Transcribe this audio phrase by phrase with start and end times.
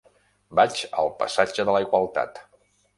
[0.59, 2.45] Vaig al passatge de la Igualtat.